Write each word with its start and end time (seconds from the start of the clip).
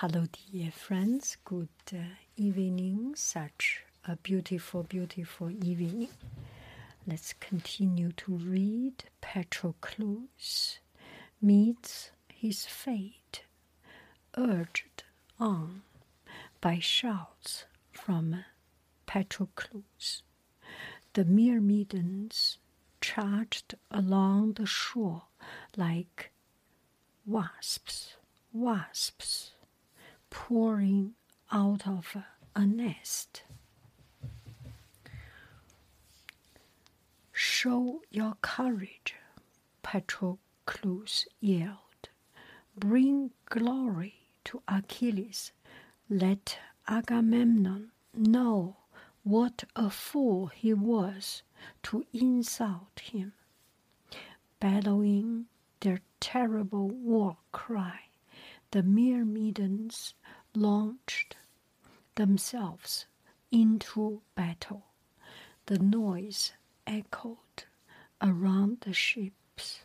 Hello, 0.00 0.26
dear 0.52 0.70
friends. 0.70 1.38
Good 1.42 1.70
uh, 1.90 2.16
evening. 2.36 3.14
Such 3.16 3.82
a 4.06 4.16
beautiful, 4.16 4.82
beautiful 4.82 5.48
evening. 5.50 6.08
Let's 7.06 7.32
continue 7.32 8.12
to 8.18 8.32
read. 8.32 9.04
Patroclus 9.22 10.80
meets 11.40 12.10
his 12.28 12.66
fate, 12.66 13.44
urged 14.36 15.04
on 15.40 15.80
by 16.60 16.78
shouts 16.78 17.64
from 17.90 18.44
Patroclus. 19.06 20.20
The 21.14 21.24
Myrmidons 21.24 22.58
charged 23.00 23.76
along 23.90 24.52
the 24.58 24.66
shore 24.66 25.22
like 25.74 26.32
wasps, 27.24 28.16
wasps 28.52 29.52
pouring 30.30 31.14
out 31.50 31.86
of 31.86 32.16
a 32.54 32.66
nest. 32.66 33.42
Show 37.32 38.02
your 38.10 38.34
courage, 38.40 39.14
Patroclus 39.82 41.26
yelled. 41.40 42.08
Bring 42.76 43.30
glory 43.46 44.28
to 44.44 44.62
Achilles. 44.68 45.52
Let 46.08 46.58
Agamemnon 46.88 47.90
know 48.14 48.76
what 49.22 49.64
a 49.74 49.90
fool 49.90 50.46
he 50.46 50.72
was 50.72 51.42
to 51.84 52.04
insult 52.12 53.00
him. 53.00 53.32
Bellowing 54.60 55.46
their 55.80 56.00
terrible 56.20 56.88
war 56.88 57.38
cry, 57.52 58.05
the 58.70 58.82
Myrmidons 58.82 60.14
launched 60.54 61.36
themselves 62.16 63.06
into 63.50 64.22
battle. 64.34 64.86
The 65.66 65.78
noise 65.78 66.52
echoed 66.86 67.64
around 68.20 68.80
the 68.80 68.92
ships, 68.92 69.80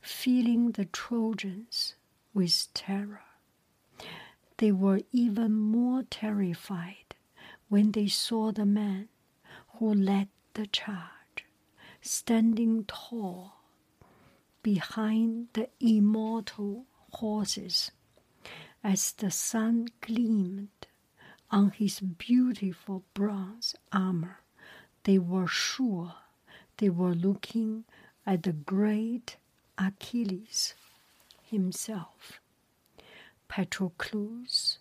filling 0.00 0.72
the 0.72 0.84
Trojans 0.86 1.94
with 2.34 2.68
terror. 2.74 3.22
They 4.58 4.72
were 4.72 5.00
even 5.12 5.52
more 5.52 6.02
terrified 6.04 7.14
when 7.68 7.92
they 7.92 8.08
saw 8.08 8.52
the 8.52 8.66
man 8.66 9.08
who 9.78 9.92
led 9.92 10.28
the 10.54 10.66
charge 10.66 11.44
standing 12.00 12.84
tall 12.84 13.60
behind 14.62 15.48
the 15.52 15.68
immortal 15.80 16.86
horses 17.12 17.90
as 18.86 19.10
the 19.14 19.32
sun 19.32 19.88
gleamed 20.00 20.86
on 21.50 21.72
his 21.72 21.98
beautiful 21.98 23.02
bronze 23.14 23.74
armor. 23.92 24.38
They 25.02 25.18
were 25.18 25.48
sure 25.48 26.14
they 26.76 26.88
were 26.90 27.12
looking 27.14 27.84
at 28.24 28.44
the 28.44 28.52
great 28.52 29.38
Achilles 29.76 30.74
himself. 31.42 32.40
Patroclus 33.48 34.78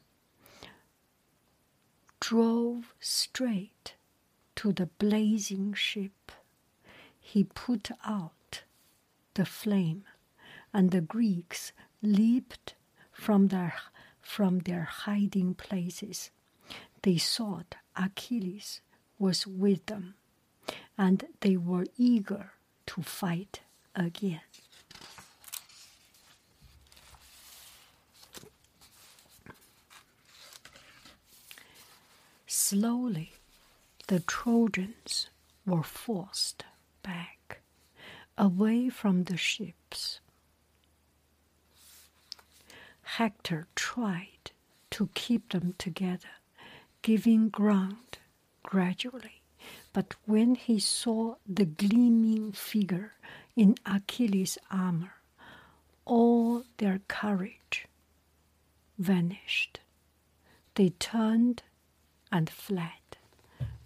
drove 2.20 2.94
straight 3.00 3.96
to 4.56 4.72
the 4.72 4.86
blazing 4.86 5.74
ship. 5.74 6.32
He 7.20 7.44
put 7.44 7.90
out 8.06 8.62
the 9.34 9.48
flame, 9.48 10.04
and 10.72 10.92
the 10.92 11.02
Greeks 11.02 11.72
leaped 12.04 12.76
from 13.16 13.48
their, 13.48 13.74
from 14.22 14.60
their 14.60 14.84
hiding 14.84 15.56
places. 15.56 16.30
They 17.02 17.18
thought 17.18 17.76
Achilles 17.96 18.82
was 19.18 19.48
with 19.48 19.86
them, 19.86 20.16
and 20.98 21.26
they 21.40 21.56
were 21.56 21.86
eager 21.98 22.52
to 22.88 23.02
fight 23.02 23.62
again. 23.96 24.42
Slowly, 32.46 33.32
the 34.08 34.20
Trojans 34.20 35.30
were 35.66 35.84
forced 35.84 36.66
back, 37.02 37.62
away 38.38 38.90
from 38.90 39.24
the 39.24 39.38
ships. 39.38 40.20
Hector 43.18 43.68
tried 43.76 44.52
to 44.92 45.08
keep 45.14 45.54
them 45.54 45.74
together, 45.78 46.36
giving 47.02 47.48
ground 47.48 48.18
gradually. 48.62 49.42
But 49.94 50.16
when 50.26 50.56
he 50.56 50.80
saw 50.80 51.36
the 51.48 51.64
gleaming 51.64 52.52
figure 52.52 53.14
in 53.56 53.78
Achilles' 53.86 54.58
armor, 54.70 55.14
all 56.04 56.66
their 56.76 57.00
courage 57.08 57.88
vanished. 58.98 59.80
They 60.74 60.90
turned 60.90 61.64
and 62.34 62.50
fled, 62.50 63.16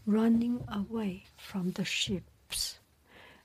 running 0.08 0.64
away 0.68 1.26
from 1.38 1.74
the 1.74 1.86
ships 1.86 2.80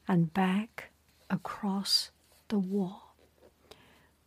and 0.08 0.32
back 0.32 0.92
across 1.28 2.10
the 2.48 2.58
wall. 2.58 3.14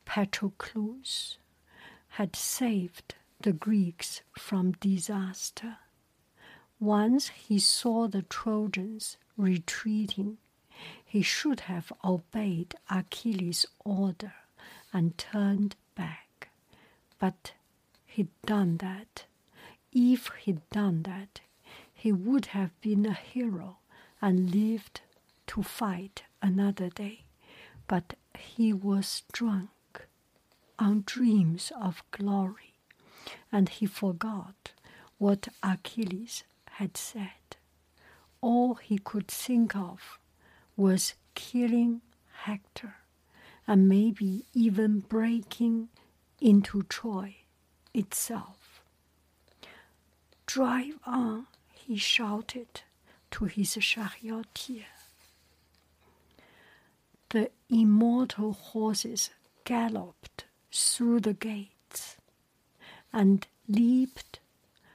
Patroclus 0.05 1.37
had 2.17 2.35
saved 2.35 3.15
the 3.41 3.53
Greeks 3.53 4.21
from 4.37 4.71
disaster. 4.73 5.77
Once 6.79 7.29
he 7.29 7.59
saw 7.59 8.07
the 8.07 8.23
Trojans 8.23 9.17
retreating, 9.37 10.37
he 11.05 11.21
should 11.21 11.61
have 11.61 11.93
obeyed 12.03 12.75
Achilles' 12.89 13.65
order 13.85 14.33
and 14.91 15.17
turned 15.17 15.75
back. 15.95 16.49
But 17.19 17.53
he'd 18.05 18.29
done 18.45 18.77
that 18.77 19.25
if 19.93 20.29
he'd 20.41 20.67
done 20.69 21.03
that, 21.03 21.41
he 21.93 22.11
would 22.11 22.47
have 22.47 22.79
been 22.81 23.05
a 23.05 23.13
hero 23.13 23.77
and 24.21 24.53
lived 24.53 25.01
to 25.47 25.63
fight 25.63 26.23
another 26.41 26.89
day. 26.89 27.25
But 27.87 28.15
he 28.37 28.73
was 28.73 29.23
drunk 29.31 29.69
on 30.79 31.03
dreams 31.05 31.71
of 31.79 32.03
glory, 32.11 32.75
and 33.51 33.69
he 33.69 33.85
forgot 33.85 34.71
what 35.17 35.47
Achilles 35.63 36.43
had 36.71 36.95
said. 36.97 37.57
All 38.41 38.75
he 38.75 38.97
could 38.97 39.27
think 39.27 39.75
of 39.75 40.19
was 40.75 41.15
killing 41.33 42.01
Hector 42.43 42.95
and 43.65 43.89
maybe 43.89 44.45
even 44.53 44.99
breaking 44.99 45.89
into 46.39 46.83
Troy 46.83 47.35
itself. 47.93 48.81
Drive 50.45 50.99
on, 51.05 51.47
he 51.73 51.97
shouted 51.97 52.81
to 53.31 53.45
his 53.45 53.73
charioteer. 53.73 54.85
The 57.29 57.51
immortal 57.69 58.53
horses 58.53 59.31
galloped 59.65 60.45
through 60.71 61.19
the 61.19 61.33
gates 61.33 62.17
and 63.13 63.47
leaped 63.67 64.39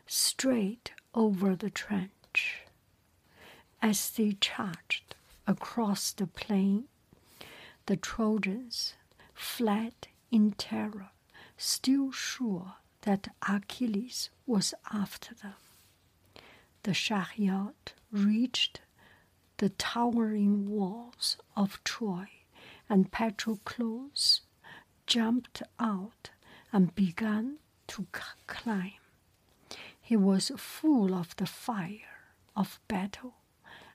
straight 0.06 0.93
over 1.15 1.55
the 1.56 1.71
trench. 1.71 2.62
As 3.81 4.11
they 4.11 4.32
charged 4.41 5.15
across 5.47 6.12
the 6.12 6.27
plain, 6.27 6.84
the 7.87 7.97
Trojans 7.97 8.94
fled 9.34 9.94
in 10.31 10.53
terror, 10.53 11.11
still 11.56 12.12
sure 12.12 12.75
that 13.02 13.35
Achilles 13.49 14.31
was 14.46 14.75
after 14.93 15.35
them. 15.35 15.55
The 16.85 16.93
chariot 16.94 17.94
reached 18.11 18.81
the 19.58 19.70
towering 19.70 20.69
walls 20.69 21.37
of 21.56 21.82
Troy, 21.85 22.29
and 22.88 23.11
Patroclus 23.11 24.41
jumped 25.06 25.62
out 25.78 26.31
and 26.72 26.94
began 26.94 27.58
to 27.88 28.06
climb. 28.46 28.93
He 30.00 30.16
was 30.16 30.50
full 30.56 31.14
of 31.14 31.37
the 31.37 31.46
fire 31.46 32.32
of 32.56 32.81
battle 32.88 33.34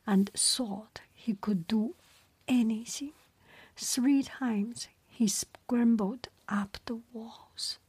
and 0.06 0.30
thought 0.33 1.01
he 1.13 1.33
could 1.36 1.68
do 1.68 1.95
anything. 2.48 3.13
Three 3.75 4.24
times 4.24 4.88
he 5.07 5.27
scrambled 5.27 6.27
up 6.48 6.77
the 6.86 7.00
walls 7.13 7.80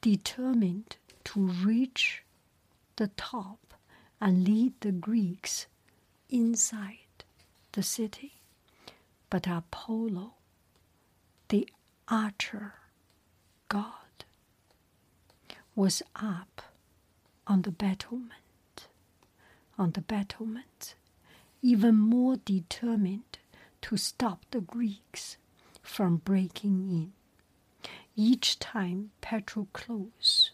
determined 0.00 0.96
to 1.24 1.40
reach 1.40 2.22
the 2.96 3.08
top 3.08 3.74
and 4.20 4.44
lead 4.46 4.72
the 4.80 4.92
Greeks 4.92 5.66
inside 6.30 7.24
the 7.72 7.82
city. 7.82 8.40
But 9.30 9.46
Apollo, 9.46 10.34
the 11.48 11.68
archer 12.10 12.74
god, 13.68 14.24
was 15.74 16.02
up 16.16 16.62
on 17.46 17.62
the 17.62 17.70
battlement, 17.70 18.88
on 19.78 19.90
the 19.92 20.00
battlement, 20.00 20.94
even 21.62 21.94
more 21.94 22.36
determined 22.36 23.38
to 23.82 23.96
stop 23.96 24.44
the 24.50 24.60
Greeks 24.60 25.36
from 25.82 26.16
breaking 26.16 26.80
in. 26.88 27.12
Each 28.16 28.58
time 28.58 29.10
Patroclus 29.20 30.50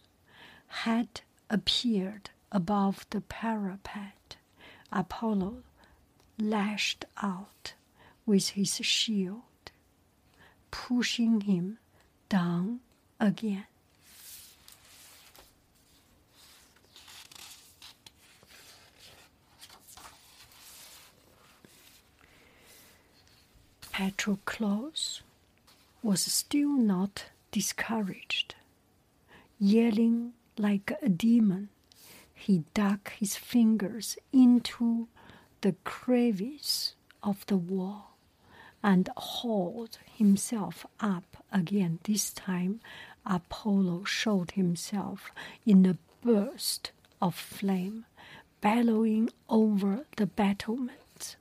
had 0.67 1.21
appeared 1.49 2.31
above 2.53 3.07
the 3.11 3.21
parapet, 3.21 4.37
Apollo 4.93 5.63
lashed 6.39 7.05
out 7.23 7.75
with 8.27 8.51
his 8.51 8.75
shield, 8.77 9.43
pushing 10.75 11.43
him 11.43 11.79
down 12.29 12.81
again. 13.21 13.65
Patroclus 23.93 25.23
was 26.03 26.21
still 26.21 26.71
not 26.71 27.27
discouraged. 27.53 28.57
Yelling 29.61 30.33
like 30.59 30.93
a 31.01 31.09
demon, 31.09 31.69
he 32.35 32.65
dug 32.75 33.09
his 33.11 33.37
fingers 33.37 34.19
into 34.33 35.07
the 35.61 35.77
crevice 35.85 36.97
of 37.23 37.47
the 37.47 37.57
wall 37.57 38.14
and 38.85 39.09
hauled 39.17 39.97
himself 40.15 40.85
up 41.01 41.39
again. 41.51 41.99
This 42.05 42.31
time, 42.35 42.81
Apollo 43.25 44.05
showed 44.05 44.51
himself 44.51 45.33
in 45.65 45.87
a 45.87 45.97
burst 46.23 46.93
of 47.21 47.35
flame, 47.35 48.05
bellowing 48.61 49.31
over 49.49 50.05
the 50.19 50.27
battlements. 50.27 51.37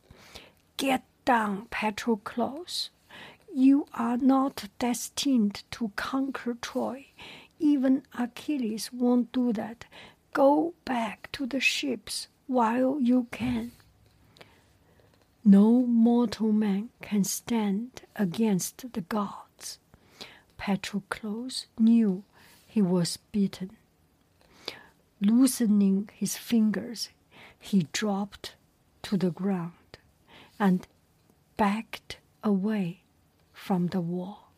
Get 0.78 1.04
down, 1.26 1.68
Patroclus. 1.70 2.90
You 3.54 3.88
are 3.94 4.18
not 4.18 4.70
destined 4.80 5.64
to 5.72 5.92
conquer 5.98 6.56
Troy. 6.62 7.08
Even 7.60 8.04
Achilles 8.18 8.92
won't 8.94 9.34
do 9.34 9.52
that. 9.52 9.84
Go 10.32 10.74
back 10.86 11.30
to 11.34 11.46
the 11.46 11.60
ships 11.60 12.30
while 12.48 13.00
you 13.02 13.28
can. 13.32 13.74
No 15.46 15.86
mortal 15.86 16.54
man 16.54 16.90
can 17.02 17.26
stand 17.26 18.04
against 18.16 18.94
the 18.94 19.02
gods. 19.02 19.78
Patroclus 20.58 21.66
knew 21.78 22.24
he 22.66 22.82
was 22.82 23.18
beaten. 23.34 23.72
Loosening 25.20 26.10
his 26.14 26.38
fingers, 26.38 27.10
he 27.60 27.88
dropped 27.92 28.56
to 29.02 29.18
the 29.18 29.32
ground 29.32 29.98
and 30.58 30.88
backed 31.58 32.20
away 32.42 33.02
from 33.52 33.88
the 33.88 34.02
wall. 34.02 34.54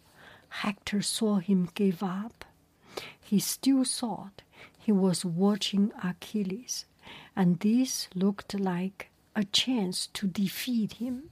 Hector 0.49 1.01
saw 1.01 1.37
him 1.37 1.67
give 1.73 2.03
up. 2.03 2.45
He 3.19 3.39
still 3.39 3.85
thought 3.85 4.43
he 4.77 4.91
was 4.91 5.25
watching 5.25 5.91
Achilles, 6.03 6.85
and 7.35 7.59
this 7.59 8.07
looked 8.13 8.59
like 8.59 9.09
a 9.35 9.43
chance 9.43 10.07
to 10.07 10.27
defeat 10.27 10.93
him. 10.93 11.29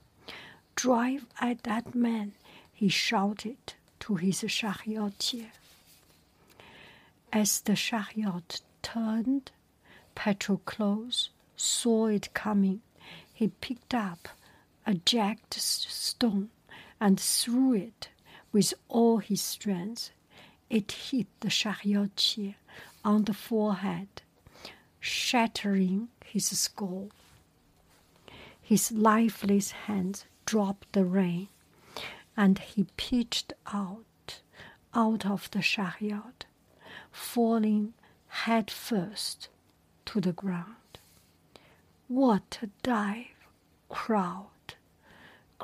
Drive 0.76 1.26
at 1.40 1.64
that 1.64 1.96
man, 1.96 2.34
he 2.74 2.90
shouted 2.90 3.74
to 4.02 4.16
his 4.16 4.44
charioteer. 4.48 5.52
As 7.32 7.62
the 7.62 7.76
chariot 7.76 8.62
turned, 8.82 9.52
Patroclus 10.16 11.30
saw 11.56 12.08
it 12.08 12.34
coming. 12.34 12.82
He 13.34 13.48
picked 13.48 13.94
up 13.94 14.28
a 14.86 14.96
jagged 14.96 15.54
stone 15.54 16.50
and 17.00 17.20
threw 17.20 17.74
it 17.74 18.10
with 18.52 18.74
all 18.90 19.18
his 19.18 19.42
strength. 19.42 20.12
It 20.70 20.92
hit 20.92 21.28
the 21.40 21.50
charioteer 21.50 22.56
on 23.06 23.24
the 23.24 23.34
forehead, 23.34 24.22
shattering 25.00 26.10
his 26.26 26.48
skull. 26.58 27.10
His 28.64 28.92
lifeless 28.92 29.72
hands 29.72 30.26
dropped 30.46 30.94
the 30.94 31.06
rein, 31.06 31.50
and 32.36 32.58
he 32.58 32.88
pitched 32.98 33.54
out, 33.68 34.42
out 34.96 35.26
of 35.26 35.52
the 35.52 35.62
chariot, 35.62 36.46
falling 37.12 37.94
head 38.28 38.72
first 38.72 39.50
to 40.06 40.20
the 40.20 40.34
ground. 40.34 41.00
What 42.08 42.60
a 42.62 42.68
dive! 42.82 43.28
Crowd 43.90 44.48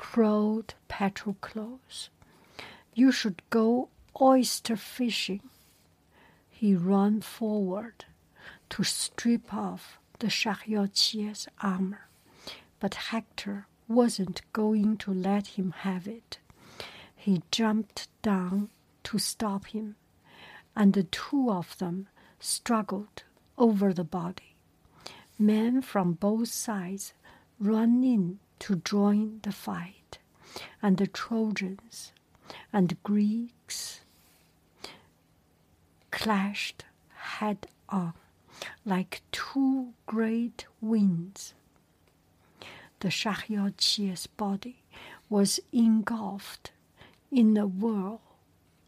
crowed 0.00 0.74
Patroclus. 0.88 2.08
You 2.94 3.12
should 3.12 3.42
go 3.50 3.88
oyster 4.20 4.76
fishing. 4.76 5.42
He 6.48 6.74
ran 6.74 7.20
forward 7.20 8.06
to 8.70 8.82
strip 8.82 9.52
off 9.52 9.98
the 10.18 10.28
charioteer's 10.28 11.48
armor, 11.62 12.08
but 12.80 12.94
Hector 12.94 13.66
wasn't 13.86 14.42
going 14.52 14.96
to 14.98 15.12
let 15.12 15.58
him 15.58 15.72
have 15.78 16.08
it. 16.08 16.38
He 17.14 17.42
jumped 17.50 18.08
down 18.22 18.70
to 19.04 19.18
stop 19.18 19.66
him, 19.66 19.96
and 20.74 20.94
the 20.94 21.04
two 21.04 21.50
of 21.50 21.76
them 21.78 22.08
struggled 22.38 23.24
over 23.58 23.92
the 23.92 24.04
body. 24.04 24.56
Men 25.38 25.82
from 25.82 26.12
both 26.14 26.48
sides 26.48 27.12
ran 27.58 28.02
in 28.02 28.38
to 28.60 28.76
join 28.76 29.40
the 29.42 29.52
fight, 29.52 30.18
and 30.82 30.96
the 30.96 31.06
Trojans 31.06 32.12
and 32.72 33.02
Greeks 33.02 34.00
clashed 36.10 36.84
head 37.14 37.66
on 37.88 38.14
like 38.84 39.22
two 39.32 39.92
great 40.06 40.66
winds. 40.80 41.54
The 43.00 43.10
charioteer's 43.10 44.26
body 44.26 44.82
was 45.28 45.58
engulfed 45.72 46.70
in 47.32 47.56
a 47.56 47.66
whirl 47.66 48.20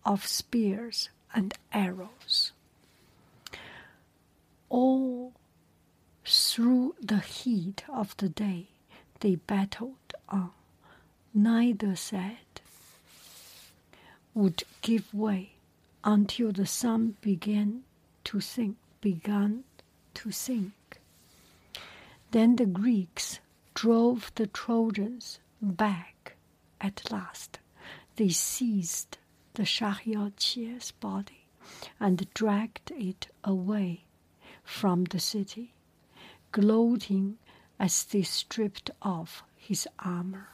of 0.04 0.26
spears 0.26 1.08
and 1.34 1.54
arrows. 1.72 2.52
All 4.68 5.32
through 6.24 6.94
the 7.00 7.20
heat 7.20 7.84
of 7.88 8.16
the 8.18 8.28
day, 8.28 8.68
they 9.20 9.36
battled 9.36 10.14
on. 10.28 10.50
Neither 11.34 11.96
side 11.96 12.60
would 14.34 14.64
give 14.82 15.12
way 15.14 15.52
until 16.04 16.52
the 16.52 16.66
sun 16.66 17.16
began 17.20 17.84
to 18.24 18.40
sink, 18.40 18.76
began 19.00 19.64
to 20.14 20.30
sink. 20.30 21.00
Then 22.30 22.56
the 22.56 22.66
Greeks 22.66 23.40
drove 23.82 24.30
the 24.36 24.46
Trojans 24.46 25.40
back 25.60 26.36
at 26.80 27.10
last. 27.10 27.58
They 28.14 28.28
seized 28.28 29.18
the 29.54 29.64
charioteer's 29.64 30.92
body 30.92 31.48
and 31.98 32.32
dragged 32.32 32.92
it 32.92 33.26
away 33.42 34.04
from 34.62 35.02
the 35.06 35.18
city, 35.18 35.74
gloating 36.52 37.38
as 37.80 38.04
they 38.04 38.22
stripped 38.22 38.92
off 39.02 39.42
his 39.56 39.88
armor. 39.98 40.50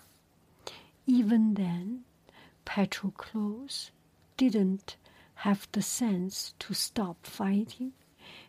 Even 1.04 1.52
then, 1.52 2.04
Patroclus 2.64 3.90
didn't 4.38 4.96
have 5.44 5.68
the 5.72 5.82
sense 5.82 6.54
to 6.60 6.72
stop 6.72 7.26
fighting. 7.26 7.92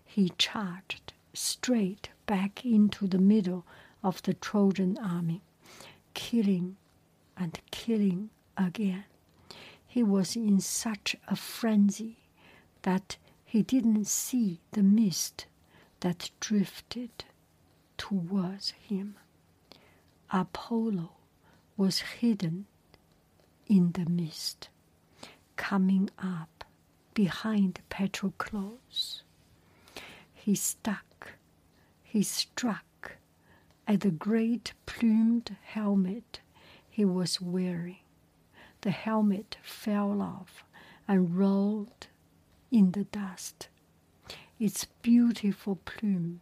He 0.06 0.32
charged 0.38 1.12
straight 1.34 2.12
back 2.26 2.66
into 2.66 3.08
the 3.08 3.20
middle 3.20 3.66
of 4.04 4.22
the 4.24 4.34
Trojan 4.34 4.98
army, 4.98 5.42
killing 6.14 6.78
and 7.38 7.60
killing 7.72 8.30
again. 8.58 9.06
He 9.86 10.04
was 10.04 10.36
in 10.36 10.60
such 10.60 11.16
a 11.28 11.36
frenzy 11.36 12.18
that 12.84 13.18
he 13.44 13.64
didn't 13.64 14.06
see 14.06 14.60
the 14.72 14.84
mist 14.84 15.48
that 16.02 16.30
drifted 16.40 17.26
towards 17.98 18.72
him. 18.72 19.16
Apollo 20.32 21.12
was 21.76 22.00
hidden 22.00 22.68
in 23.68 23.92
the 23.94 24.06
mist, 24.06 24.70
coming 25.56 26.10
up 26.20 26.64
behind 27.14 27.80
Patroclus. 27.90 29.24
He 30.34 30.56
stuck, 30.56 31.34
he 32.04 32.24
struck 32.24 32.86
at 33.90 34.02
the 34.02 34.12
great 34.12 34.74
plumed 34.86 35.58
helmet 35.64 36.42
he 36.88 37.04
was 37.04 37.42
wearing. 37.42 37.98
The 38.82 38.92
helmet 38.92 39.58
fell 39.64 40.22
off 40.22 40.64
and 41.08 41.36
rolled 41.36 42.08
in 42.72 42.92
the 42.92 43.06
dust. 43.06 43.68
its 44.60 44.86
beautiful 45.02 45.78
plume 45.86 46.42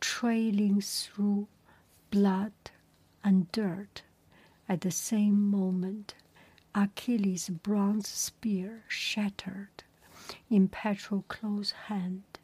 trailing 0.00 0.80
through 0.80 1.48
blood 2.10 2.52
and 3.24 3.50
dirt. 3.50 4.02
At 4.68 4.82
the 4.82 4.92
same 4.92 5.50
moment, 5.50 6.14
Achilles' 6.74 7.48
bronze 7.48 8.06
spear 8.06 8.84
shattered 8.86 9.82
in 10.48 10.68
Patroclus' 10.68 11.72
hand, 11.88 12.38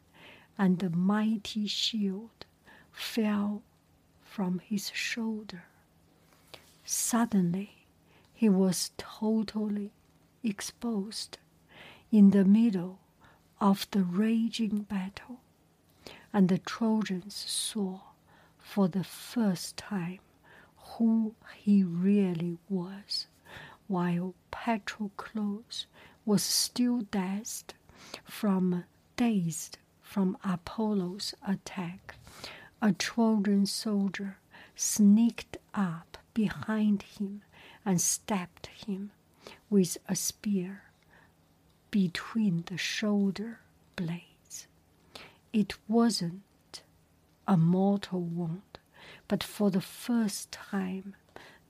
and 0.57 0.79
the 0.79 0.89
mighty 0.89 1.67
shield 1.67 2.34
fell 2.95 3.61
from 4.23 4.59
his 4.59 4.89
shoulder. 4.91 5.65
Suddenly, 6.85 7.85
he 8.33 8.49
was 8.49 8.91
totally 8.97 9.91
exposed 10.43 11.37
in 12.11 12.31
the 12.31 12.45
middle 12.45 12.99
of 13.59 13.87
the 13.91 14.03
raging 14.03 14.83
battle, 14.83 15.41
and 16.33 16.49
the 16.49 16.57
Trojans 16.57 17.35
saw 17.35 17.99
for 18.57 18.87
the 18.87 19.03
first 19.03 19.77
time 19.77 20.19
who 20.77 21.35
he 21.57 21.83
really 21.83 22.57
was, 22.69 23.27
while 23.87 24.33
Patroclus 24.51 25.85
was 26.25 26.43
still 26.43 27.01
dazed 27.01 27.73
from 28.23 28.83
dazed 29.17 29.77
from 30.01 30.37
Apollo's 30.43 31.33
attack. 31.47 32.15
A 32.81 32.91
Trojan 32.93 33.65
soldier 33.65 34.37
sneaked 34.75 35.57
up 35.73 36.17
behind 36.33 37.03
him 37.03 37.41
and 37.85 38.01
stabbed 38.01 38.67
him 38.67 39.11
with 39.69 39.97
a 40.07 40.15
spear 40.15 40.83
between 41.89 42.63
the 42.67 42.77
shoulder 42.77 43.61
blades. 43.95 44.67
It 45.53 45.73
wasn't 45.87 46.83
a 47.47 47.55
mortal 47.55 48.21
wound, 48.21 48.79
but 49.27 49.43
for 49.43 49.71
the 49.71 49.81
first 49.81 50.51
time, 50.51 51.15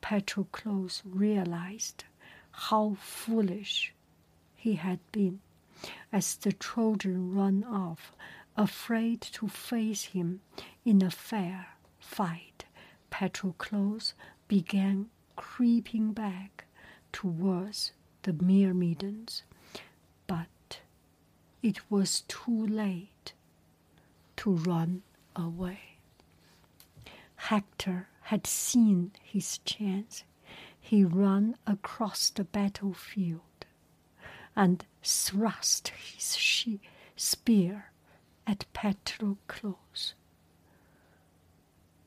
Patroclus 0.01 1.01
realized 1.05 2.03
how 2.51 2.95
foolish 2.99 3.93
he 4.55 4.75
had 4.75 4.99
been 5.11 5.41
as 6.11 6.35
the 6.37 6.53
Trojan 6.53 7.35
ran 7.35 7.63
off, 7.63 8.13
afraid 8.57 9.21
to 9.21 9.47
face 9.47 10.03
him 10.05 10.41
in 10.85 11.01
a 11.01 11.09
fair 11.09 11.67
fight. 11.99 12.65
Patroclus 13.09 14.13
began 14.47 15.07
creeping 15.35 16.13
back 16.13 16.65
towards 17.11 17.91
the 18.21 18.33
Myrmidons, 18.33 19.43
but 20.27 20.81
it 21.63 21.89
was 21.89 22.21
too 22.27 22.67
late 22.67 23.33
to 24.37 24.51
run 24.51 25.01
away. 25.35 25.79
Hector 27.35 28.09
had 28.23 28.45
seen 28.47 29.11
his 29.23 29.59
chance. 29.59 30.23
He 30.79 31.03
ran 31.03 31.55
across 31.65 32.29
the 32.29 32.43
battlefield 32.43 33.41
and 34.55 34.85
thrust 35.03 35.89
his 35.89 36.37
spear 37.15 37.91
at 38.47 38.65
Patroclus. 38.73 40.13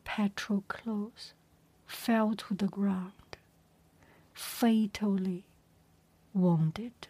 Patroclus 0.09 1.33
fell 1.85 2.33
to 2.33 2.55
the 2.55 2.65
ground, 2.65 3.37
fatally 4.33 5.45
wounded. 6.33 7.07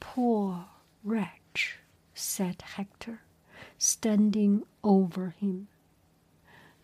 Poor 0.00 0.64
wretch, 1.04 1.76
said 2.14 2.62
Hector, 2.62 3.20
standing 3.76 4.62
over 4.82 5.34
him. 5.38 5.68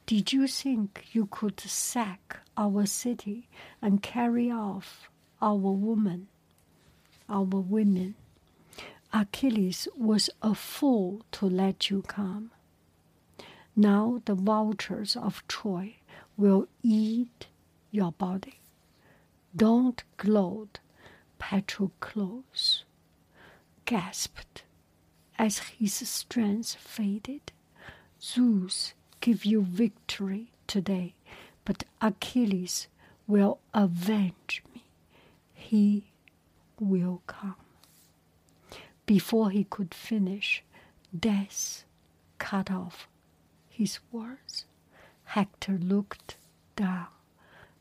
Did 0.05 0.35
you 0.35 0.47
think 0.47 1.07
you 1.13 1.25
could 1.31 1.59
sack 1.59 2.41
our 2.59 2.85
city 2.85 3.49
and 3.81 4.03
carry 4.03 4.51
off 4.51 5.09
our 5.41 5.57
women, 5.57 6.29
our 7.29 7.45
women? 7.45 8.15
Achilles 9.13 9.87
was 9.97 10.29
a 10.43 10.55
fool 10.55 11.23
to 11.33 11.47
let 11.47 11.89
you 11.89 12.03
come. 12.03 12.51
Now 13.77 14.21
the 14.25 14.35
vultures 14.35 15.17
of 15.17 15.47
Troy 15.47 15.97
will 16.37 16.67
eat 16.83 17.47
your 17.91 18.13
body. 18.13 18.61
Don't 19.55 20.03
gloat, 20.17 20.81
Patroclus 21.39 22.85
gasped 23.85 24.65
as 25.39 25.59
his 25.59 25.95
strength 25.95 26.75
faded. 26.75 27.53
Zeus 28.21 28.95
give 29.21 29.45
you 29.45 29.63
victory 29.63 30.53
today, 30.67 31.15
but 31.65 31.85
Achilles 32.01 32.89
will 33.27 33.59
avenge 33.73 34.63
me. 34.75 34.85
He 35.53 36.07
will 36.85 37.23
come. 37.27 37.57
Before 39.07 39.51
he 39.51 39.65
could 39.65 39.93
finish, 39.95 40.63
death 41.19 41.85
cut 42.39 42.71
off 42.71 43.09
his 43.69 43.99
words. 44.13 44.65
Hector 45.25 45.79
looked 45.79 46.37
down, 46.77 47.07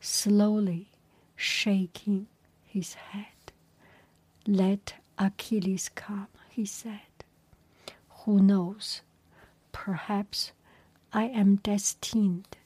slowly 0.00 0.88
shaking 1.36 2.26
his 2.64 2.94
head. 2.94 3.52
Let 4.46 4.94
Achilles 5.18 5.90
come, 5.94 6.28
he 6.50 6.64
said. 6.64 7.00
Who 8.24 8.40
knows? 8.40 9.02
Perhaps 9.72 10.52
I 11.12 11.24
am 11.24 11.56
destined 11.56 12.56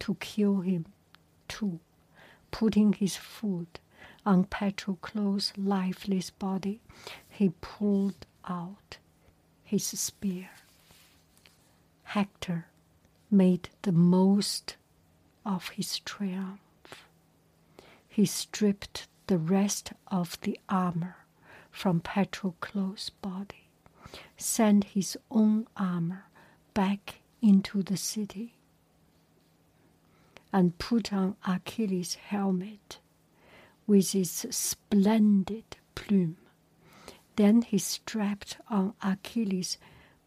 to 0.00 0.14
kill 0.16 0.60
him 0.60 0.86
too. 1.48 1.80
Putting 2.50 2.92
his 2.94 3.16
foot 3.16 3.78
on 4.24 4.44
Patroclus' 4.44 5.52
lifeless 5.56 6.30
body, 6.30 6.80
he 7.28 7.50
pulled 7.60 8.26
out 8.44 8.98
his 9.64 9.84
spear. 9.86 10.50
Hector 12.04 12.66
made 13.30 13.70
the 13.82 13.92
most 13.92 14.76
of 15.44 15.70
his 15.70 15.98
triumph. 16.00 16.60
He 18.08 18.26
stripped 18.26 19.08
the 19.26 19.38
rest 19.38 19.92
of 20.08 20.38
the 20.42 20.58
armor 20.68 21.16
from 21.70 22.00
Patroclus' 22.00 23.10
body, 23.10 23.68
sent 24.36 24.84
his 24.84 25.16
own 25.30 25.66
armor 25.76 26.26
back 26.74 27.20
into 27.40 27.82
the 27.82 27.96
city, 27.96 28.54
and 30.52 30.78
put 30.78 31.12
on 31.12 31.36
Achilles' 31.46 32.14
helmet 32.14 32.98
with 33.86 34.14
its 34.14 34.46
splendid 34.54 35.76
plume. 35.94 36.36
Then 37.36 37.62
he 37.62 37.78
strapped 37.78 38.58
on 38.68 38.94
Achilles' 39.02 39.78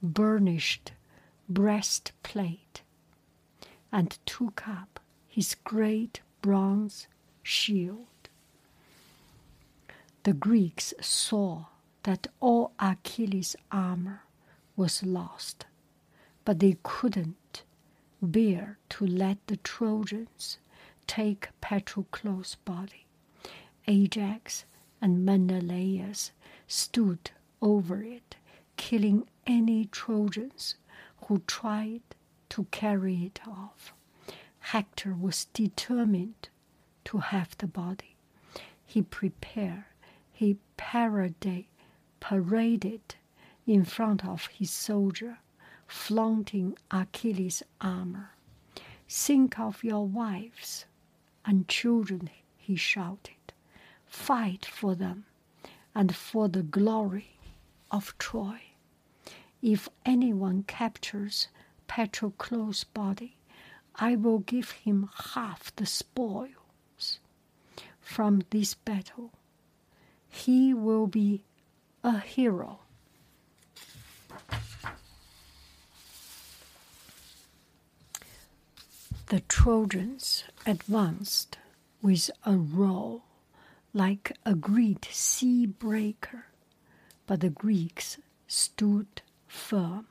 burnished 0.02 0.92
breastplate 1.48 2.82
and 3.92 4.18
took 4.26 4.68
up 4.68 5.00
his 5.28 5.56
great 5.64 6.22
bronze 6.42 7.08
shield. 7.44 8.08
The 10.24 10.34
Greeks 10.34 10.94
saw 11.02 11.66
that 12.04 12.28
all 12.40 12.74
Achilles' 12.80 13.56
armor 13.72 14.22
was 14.76 15.04
lost, 15.04 15.66
but 16.44 16.60
they 16.60 16.78
couldn't 16.84 17.64
bear 18.22 18.80
to 18.90 19.06
let 19.06 19.46
the 19.48 19.58
Trojans 19.58 20.58
take 21.08 21.50
Patroclus' 21.62 22.56
body. 22.66 23.05
Ajax 23.88 24.66
and 25.02 25.26
Menelaus 25.26 26.32
stood 26.68 27.32
over 27.62 28.02
it, 28.04 28.36
killing 28.78 29.28
any 29.46 29.86
Trojans 29.86 30.76
who 31.28 31.44
tried 31.48 32.02
to 32.50 32.66
carry 32.72 33.26
it 33.26 33.42
off. 33.48 33.94
Hector 34.60 35.14
was 35.14 35.46
determined 35.54 36.50
to 37.06 37.20
have 37.20 37.58
the 37.58 37.68
body. 37.68 38.16
He 38.86 39.02
prepared 39.02 39.86
he 40.36 40.58
paraded, 40.76 41.66
paraded 42.20 43.16
in 43.66 43.86
front 43.86 44.26
of 44.26 44.48
his 44.48 44.70
soldier, 44.70 45.38
flaunting 45.88 46.78
Achilles' 46.92 47.64
armor. 47.80 48.32
Think 49.08 49.58
of 49.58 49.82
your 49.82 50.06
wives 50.06 50.86
and 51.46 51.70
children, 51.70 52.30
he 52.58 52.76
shouted. 52.76 53.35
Fight 54.08 54.66
for 54.66 54.96
them 54.96 55.26
and 55.94 56.16
for 56.16 56.48
the 56.48 56.64
glory 56.64 57.38
of 57.92 58.18
Troy. 58.18 58.62
If 59.62 59.90
anyone 60.06 60.64
captures 60.64 61.48
Patroclus' 61.88 62.84
body, 62.84 63.38
I 63.96 64.16
will 64.16 64.40
give 64.40 64.72
him 64.72 65.10
half 65.34 65.76
the 65.76 65.86
spoils 65.86 67.20
from 68.02 68.44
this 68.50 68.74
battle. 68.74 69.32
He 70.28 70.74
will 70.74 71.08
be 71.08 71.44
a 72.04 72.20
hero. 72.20 72.80
The 79.28 79.40
Trojans 79.48 80.44
advanced 80.68 81.58
with 82.02 82.30
a 82.46 82.56
roar 82.56 83.24
like 83.96 84.34
a 84.46 84.54
great 84.54 85.06
sea 85.06 85.66
breaker, 85.66 86.48
but 87.26 87.40
the 87.40 87.50
Greeks 87.50 88.18
stood 88.46 89.22
firm, 89.48 90.06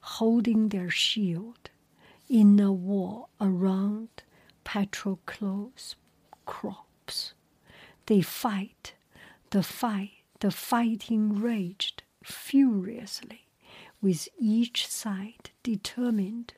holding 0.00 0.70
their 0.70 0.88
shield 0.88 1.68
in 2.30 2.58
a 2.58 2.72
wall 2.72 3.28
around 3.38 4.08
Patroclus' 4.64 5.96
crops. 6.46 7.34
They 8.06 8.22
fight, 8.22 8.94
the 9.50 9.62
fight, 9.62 10.22
the 10.40 10.50
fighting 10.50 11.38
raged 11.38 12.04
furiously, 12.24 13.48
with 14.00 14.28
each 14.40 14.88
side 14.88 15.50
determined 15.62 16.54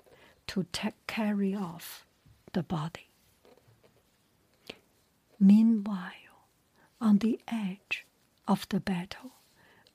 to 0.47 0.65
carry 1.09 1.57
off 1.57 2.07
the 2.53 2.63
body. 2.63 3.11
Meanwhile, 5.41 6.13
on 7.01 7.19
the 7.19 7.39
edge 7.49 8.07
of 8.47 8.69
the 8.69 8.81
battle, 8.81 9.33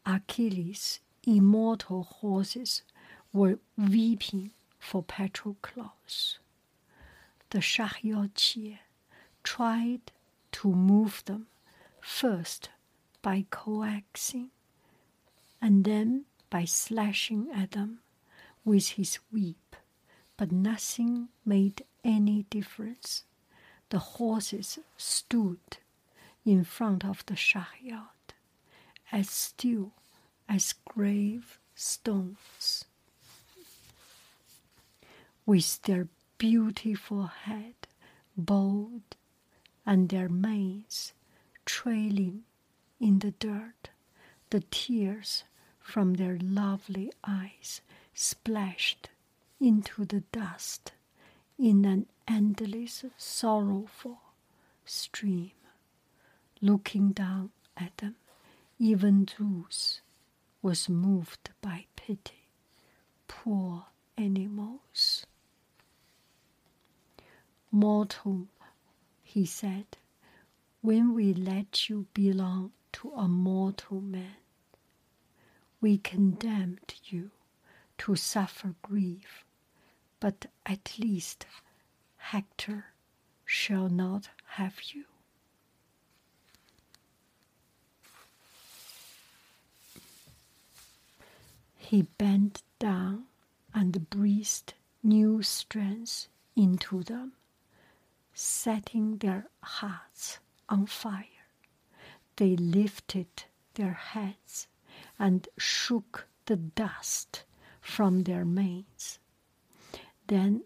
Achilles' 0.05 1.00
immortal 1.25 2.03
horses 2.03 2.83
were 3.31 3.60
weeping 3.77 4.51
for 4.79 5.03
Patroclus. 5.03 6.38
The 7.50 7.62
Charioteer 7.62 8.79
tried 9.43 10.12
to 10.53 10.67
move 10.74 11.24
them 11.25 11.48
first 12.01 12.69
by 13.22 13.45
coaxing 13.50 14.50
and 15.62 15.83
then 15.86 16.25
by 16.50 16.65
slashing 16.65 17.50
at 17.51 17.72
them 17.72 18.00
with 18.65 18.89
his 18.89 19.15
whip, 19.31 19.75
but 20.38 20.51
nothing 20.51 21.29
made 21.45 21.83
any 22.03 22.43
difference. 22.50 23.24
The 23.89 24.00
horses 24.00 24.79
stood 24.98 25.60
in 26.45 26.63
front 26.63 27.05
of 27.05 27.25
the 27.25 27.35
chariot 27.35 28.33
as 29.12 29.29
still 29.29 29.91
as 30.50 30.73
grave 30.85 31.59
stones 31.75 32.85
with 35.45 35.81
their 35.83 36.07
beautiful 36.38 37.25
head 37.27 37.75
bowed 38.35 39.15
and 39.85 40.09
their 40.09 40.29
manes 40.29 41.13
trailing 41.65 42.43
in 43.00 43.19
the 43.19 43.31
dirt, 43.31 43.89
the 44.50 44.62
tears 44.71 45.43
from 45.79 46.13
their 46.15 46.38
lovely 46.41 47.12
eyes 47.23 47.81
splashed 48.13 49.09
into 49.59 50.05
the 50.05 50.21
dust 50.31 50.93
in 51.57 51.85
an 51.85 52.05
endless 52.27 53.03
sorrowful 53.17 54.19
stream. 54.85 55.51
Looking 56.63 57.12
down 57.12 57.50
at 57.75 57.98
them, 57.98 58.15
even 58.79 59.27
Zeus 59.27 60.00
was 60.62 60.88
moved 60.88 61.50
by 61.62 61.88
pity. 61.98 62.48
Poor 63.27 63.88
animals. 64.17 65.25
Mortal, 67.70 68.48
he 69.24 69.46
said, 69.46 69.98
when 70.79 71.14
we 71.14 71.33
let 71.33 71.90
you 71.90 72.07
belong 72.14 72.72
to 72.94 73.11
a 73.11 73.27
mortal 73.27 74.00
man, 74.00 74.37
we 75.81 75.98
condemned 75.98 76.94
you 77.03 77.31
to 77.98 78.16
suffer 78.16 78.75
grief, 78.81 79.44
but 80.22 80.46
at 80.66 80.98
least 80.98 81.46
Hector 82.16 82.94
shall 83.44 83.90
not 83.90 84.29
have 84.46 84.81
you. 84.94 85.03
He 91.94 92.01
bent 92.01 92.64
down 92.79 93.27
and 93.72 94.10
breathed 94.10 94.74
new 95.03 95.44
strength 95.44 96.27
into 96.56 97.03
them, 97.03 97.34
setting 98.34 99.18
their 99.20 99.51
hearts 99.62 100.40
on 100.68 100.88
fire. 100.88 101.46
They 102.38 102.56
lifted 102.56 103.27
their 103.75 103.94
heads 103.94 104.66
and 105.20 105.48
shook 105.60 106.25
the 106.48 106.56
dust 106.56 107.44
from 107.79 108.24
their 108.24 108.44
manes. 108.44 109.20
Then 110.25 110.64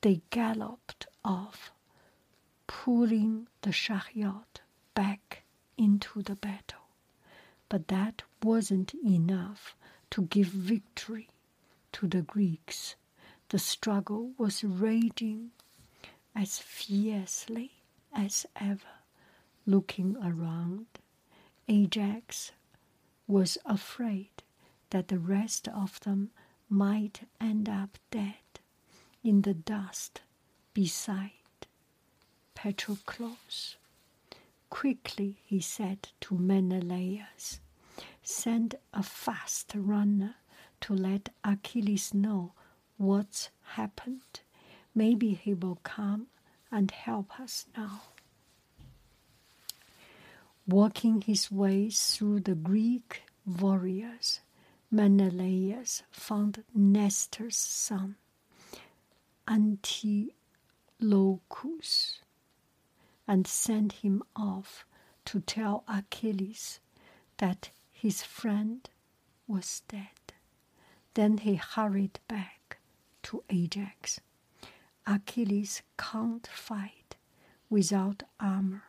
they 0.00 0.22
galloped 0.30 1.06
off, 1.24 1.70
pulling 2.66 3.46
the 3.62 3.70
chariot 3.70 4.60
back 4.92 5.44
into 5.78 6.20
the 6.20 6.34
battle. 6.34 6.88
But 7.68 7.86
that 7.86 8.24
wasn't 8.42 8.92
enough 8.94 9.76
to 10.10 10.22
give 10.22 10.48
victory 10.48 11.28
to 11.92 12.06
the 12.06 12.22
Greeks. 12.22 12.94
The 13.48 13.58
struggle 13.58 14.32
was 14.38 14.64
raging 14.64 15.52
as 16.34 16.58
fiercely 16.58 17.72
as 18.12 18.46
ever. 18.60 19.00
Looking 19.66 20.16
around, 20.18 20.86
Ajax 21.68 22.52
was 23.26 23.58
afraid 23.64 24.42
that 24.90 25.08
the 25.08 25.18
rest 25.18 25.68
of 25.68 25.98
them 26.00 26.30
might 26.68 27.28
end 27.40 27.68
up 27.68 27.98
dead 28.10 28.34
in 29.24 29.42
the 29.42 29.54
dust 29.54 30.20
beside 30.72 31.30
Patroclus. 32.54 33.76
Quickly, 34.70 35.38
he 35.44 35.60
said 35.60 36.08
to 36.20 36.36
Menelaus, 36.36 37.60
send 38.28 38.74
a 38.92 39.04
fast 39.04 39.72
runner 39.76 40.34
to 40.80 40.92
let 40.92 41.28
Achilles 41.44 42.12
know 42.12 42.52
what's 42.96 43.50
happened. 43.62 44.40
Maybe 44.92 45.34
he 45.34 45.54
will 45.54 45.78
come 45.84 46.26
and 46.68 46.90
help 46.90 47.38
us 47.38 47.66
now. 47.76 48.02
Walking 50.66 51.20
his 51.20 51.52
way 51.52 51.88
through 51.90 52.40
the 52.40 52.56
Greek 52.56 53.22
warriors, 53.46 54.40
Menelaus 54.90 56.02
found 56.10 56.64
Nestor's 56.74 57.56
son, 57.56 58.16
Antilochus, 59.46 60.32
and 63.28 63.46
sent 63.46 63.92
him 63.92 64.24
off 64.34 64.84
to 65.26 65.38
tell 65.38 65.84
Achilles 65.86 66.80
that 67.38 67.70
his 68.06 68.22
friend 68.22 68.88
was 69.48 69.82
dead. 69.88 70.32
Then 71.14 71.38
he 71.38 71.56
hurried 71.56 72.20
back 72.28 72.78
to 73.24 73.42
Ajax. 73.50 74.20
Achilles 75.08 75.82
can't 75.98 76.46
fight 76.46 77.16
without 77.68 78.22
armor. 78.38 78.84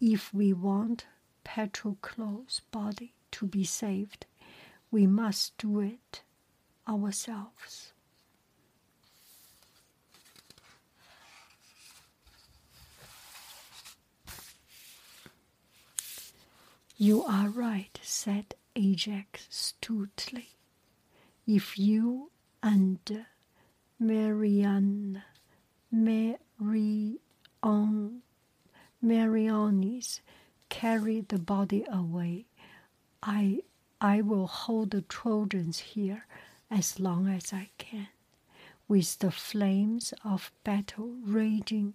If 0.00 0.32
we 0.32 0.52
want 0.52 1.06
Patroclus' 1.44 2.60
body 2.70 3.12
to 3.32 3.44
be 3.44 3.64
saved, 3.64 4.26
we 4.92 5.04
must 5.04 5.58
do 5.58 5.80
it 5.80 6.22
ourselves. 6.86 7.92
You 17.00 17.22
are 17.22 17.48
right, 17.48 17.96
said 18.02 18.56
Ajax 18.74 19.46
stoutly 19.50 20.48
if 21.46 21.78
you 21.78 22.32
and 22.60 23.24
Marian, 24.00 25.22
Marion, 25.92 26.42
Meriones 29.00 30.20
carry 30.68 31.20
the 31.20 31.38
body 31.38 31.84
away, 31.88 32.46
I, 33.22 33.62
I 34.00 34.20
will 34.20 34.48
hold 34.48 34.90
the 34.90 35.02
Trojans 35.02 35.78
here 35.78 36.26
as 36.68 36.98
long 36.98 37.28
as 37.28 37.52
I 37.52 37.70
can, 37.78 38.08
with 38.88 39.20
the 39.20 39.30
flames 39.30 40.12
of 40.24 40.50
battle 40.64 41.14
raging 41.22 41.94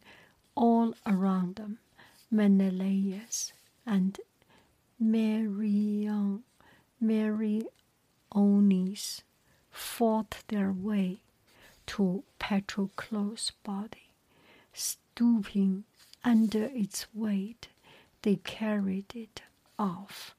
all 0.55 0.95
around 1.05 1.55
them. 1.57 1.79
Menelaus 2.31 3.51
and 3.85 4.17
Marion, 5.05 6.43
Meriones 7.01 7.61
fought 9.69 10.43
their 10.47 10.71
way 10.71 11.23
to 11.87 12.23
Patroclus' 12.39 13.51
body. 13.63 14.13
Stooping 14.71 15.83
under 16.23 16.65
its 16.73 17.05
weight, 17.13 17.67
they 18.21 18.37
carried 18.37 19.13
it 19.13 19.41
off 19.77 20.35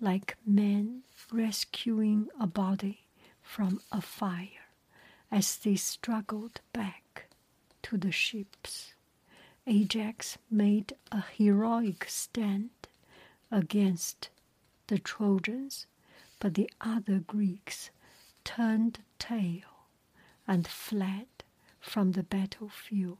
like 0.00 0.36
men 0.46 1.02
rescuing 1.30 2.28
a 2.40 2.46
body 2.46 3.06
from 3.42 3.80
a 3.92 4.00
fire 4.00 4.70
as 5.30 5.54
they 5.58 5.76
struggled 5.76 6.62
back 6.72 7.26
to 7.82 7.98
the 7.98 8.12
ships. 8.12 8.94
Ajax 9.66 10.38
made 10.50 10.94
a 11.12 11.20
heroic 11.36 12.06
stand 12.08 12.70
against 13.50 14.30
the 14.88 14.98
Trojans, 14.98 15.86
but 16.40 16.54
the 16.54 16.70
other 16.80 17.18
Greeks 17.20 17.90
turned 18.44 19.00
tail 19.18 19.86
and 20.46 20.66
fled 20.66 21.26
from 21.80 22.12
the 22.12 22.22
battlefield. 22.22 23.18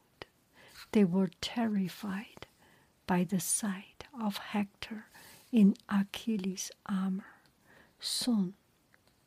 They 0.92 1.04
were 1.04 1.30
terrified 1.40 2.46
by 3.06 3.24
the 3.24 3.40
sight 3.40 4.04
of 4.18 4.36
Hector 4.38 5.06
in 5.52 5.74
Achilles' 5.88 6.70
armor. 6.86 7.42
Soon 8.00 8.54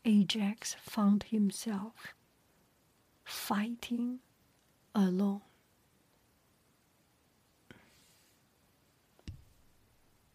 Ajax 0.05 0.75
found 0.81 1.23
himself 1.23 2.13
fighting 3.23 4.19
alone. 4.95 5.41